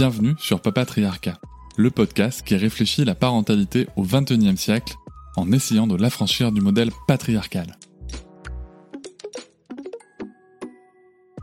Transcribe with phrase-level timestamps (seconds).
[0.00, 1.38] Bienvenue sur Papatriarcat,
[1.76, 4.94] le podcast qui réfléchit la parentalité au XXIe siècle
[5.36, 7.76] en essayant de l'affranchir du modèle patriarcal.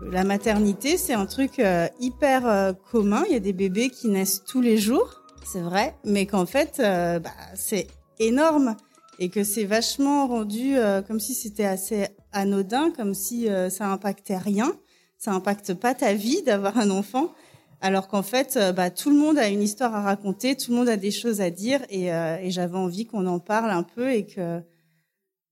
[0.02, 3.26] La maternité, c'est un truc euh, hyper euh, commun.
[3.28, 6.80] Il y a des bébés qui naissent tous les jours, c'est vrai, mais qu'en fait,
[6.80, 7.86] euh, bah, c'est
[8.18, 8.76] énorme
[9.20, 14.74] et que c'est vachement rendu comme si c'était assez anodin, comme si ça impactait rien.
[15.20, 17.34] Ça impacte pas ta vie d'avoir un enfant.
[17.80, 20.78] Alors qu'en fait, euh, bah, tout le monde a une histoire à raconter, tout le
[20.78, 23.84] monde a des choses à dire, et, euh, et j'avais envie qu'on en parle un
[23.84, 24.62] peu et que,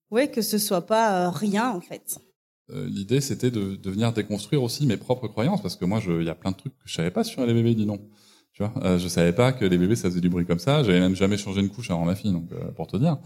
[0.09, 2.17] ouais, que ce soit pas euh, rien en fait.
[2.69, 6.30] L'idée, c'était de, de, venir déconstruire aussi mes propres croyances, parce que moi, il y
[6.30, 7.99] a plein de trucs que je savais pas sur les bébés, dis non.
[8.53, 10.81] Tu vois, euh, je savais pas que les bébés ça faisait du bruit comme ça.
[10.81, 13.17] J'avais même jamais changé une couche avant ma fille, donc pour te dire.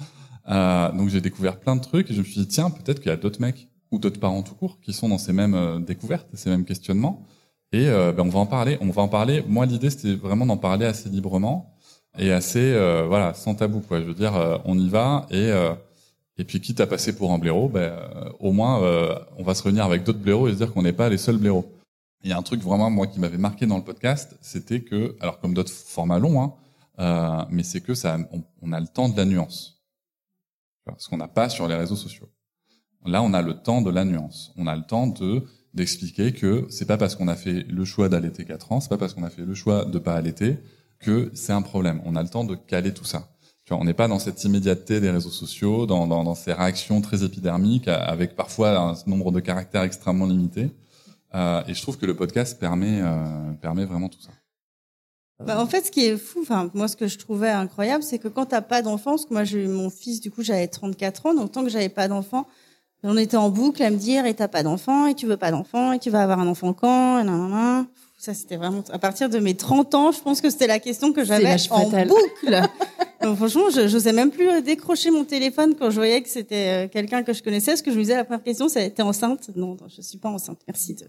[0.46, 3.14] donc j'ai découvert plein de trucs et je me suis dit tiens, peut-être qu'il y
[3.14, 6.50] a d'autres mecs ou d'autres parents tout court qui sont dans ces mêmes découvertes, ces
[6.50, 7.26] mêmes questionnements
[7.72, 8.78] et euh, ben on va en parler.
[8.82, 9.44] On va en parler.
[9.48, 11.76] Moi, l'idée, c'était vraiment d'en parler assez librement
[12.18, 14.00] et assez, euh, voilà, sans tabou, quoi.
[14.02, 15.52] Je veux dire, euh, on y va et
[16.38, 17.94] et puis quitte à passer pour un blaireau, ben
[18.40, 18.80] au moins,
[19.38, 21.38] on va se réunir avec d'autres blaireaux et se dire qu'on n'est pas les seuls
[21.38, 21.70] blaireaux.
[22.24, 25.18] Il y a un truc vraiment moi qui m'avait marqué dans le podcast, c'était que,
[25.20, 26.54] alors comme d'autres formats longs,
[26.98, 29.82] hein, mais c'est que ça, on, on, a le temps de la nuance,
[30.98, 32.30] ce qu'on n'a pas sur les réseaux sociaux.
[33.06, 34.52] Là, on a le temps de la nuance.
[34.58, 38.10] On a le temps de d'expliquer que c'est pas parce qu'on a fait le choix
[38.10, 40.58] d'allaiter 4 ans, c'est pas parce qu'on a fait le choix de pas allaiter
[41.00, 42.02] que c'est un problème.
[42.06, 43.30] On a le temps de caler tout ça.
[43.66, 46.54] Tu vois, on n'est pas dans cette immédiateté des réseaux sociaux, dans, dans, dans, ces
[46.54, 50.72] réactions très épidermiques, avec parfois un nombre de caractères extrêmement limité.
[51.36, 54.32] Euh, et je trouve que le podcast permet, euh, permet vraiment tout ça.
[55.46, 58.20] Bah, en fait, ce qui est fou, enfin moi, ce que je trouvais incroyable, c'est
[58.20, 60.68] que quand t'as pas d'enfant, parce que moi j'ai eu mon fils, du coup j'avais
[60.68, 62.46] 34 ans, donc tant que j'avais pas d'enfant,
[63.04, 65.52] on était en boucle à me dire et t'as pas d'enfant et tu veux pas
[65.52, 67.88] d'enfant et tu vas avoir un enfant quand et nan,
[68.18, 71.14] Ça c'était vraiment à partir de mes 30 ans, je pense que c'était la question
[71.14, 72.62] que j'avais en boucle.
[73.22, 76.86] Donc franchement, je n'osais même plus euh, décrocher mon téléphone quand je voyais que c'était
[76.86, 77.76] euh, quelqu'un que je connaissais.
[77.76, 80.18] Ce que je me disais la première question, c'est t'es enceinte Non, non, je suis
[80.18, 80.60] pas enceinte.
[80.68, 81.06] Merci de,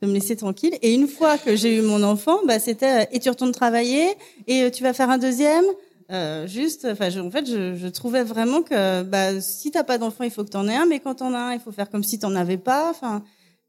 [0.00, 0.72] de me laisser tranquille.
[0.80, 4.08] Et une fois que j'ai eu mon enfant, bah c'était euh, et tu retournes travailler?
[4.46, 5.64] Et tu vas faire un deuxième?
[6.10, 10.24] Euh, juste, enfin, en fait, je, je, trouvais vraiment que bah, si t'as pas d'enfant,
[10.24, 12.02] il faut que t'en aies un, mais quand t'en as un, il faut faire comme
[12.02, 12.90] si t'en avais pas.
[12.90, 13.22] Enfin,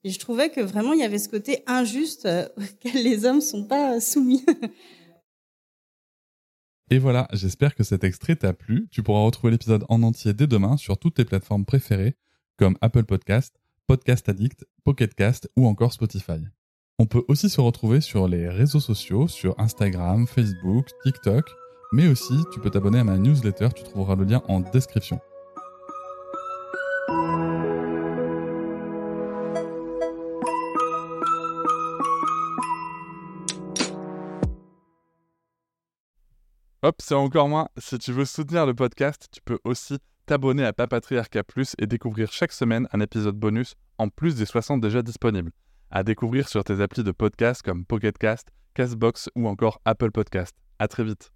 [0.03, 3.41] et je trouvais que vraiment il y avait ce côté injuste euh, auquel les hommes
[3.41, 4.46] sont pas soumis.
[6.90, 8.90] Et voilà, j'espère que cet extrait t'a plu.
[8.91, 12.18] Tu pourras retrouver l'épisode en entier dès demain sur toutes tes plateformes préférées
[12.58, 13.56] comme Apple Podcast,
[13.88, 16.41] Podcast Addict, Pocket Cast ou encore Spotify.
[17.00, 21.46] On peut aussi se retrouver sur les réseaux sociaux, sur Instagram, Facebook, TikTok
[21.91, 25.19] mais aussi tu peux t'abonner à ma newsletter, tu trouveras le lien en description.
[36.84, 37.69] Hop, c'est encore moins.
[37.78, 42.31] Si tu veux soutenir le podcast, tu peux aussi t'abonner à Papatriarca Plus et découvrir
[42.31, 45.52] chaque semaine un épisode bonus en plus des 60 déjà disponibles.
[45.91, 50.56] À découvrir sur tes applis de podcast comme Pocketcast, Castbox ou encore Apple Podcast.
[50.79, 51.31] À très vite.